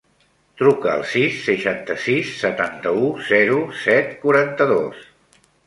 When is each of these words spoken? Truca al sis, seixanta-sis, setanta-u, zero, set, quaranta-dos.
Truca 0.61 0.87
al 0.93 1.03
sis, 1.11 1.35
seixanta-sis, 1.49 2.33
setanta-u, 2.45 3.05
zero, 3.29 3.61
set, 3.85 4.11
quaranta-dos. 4.27 5.09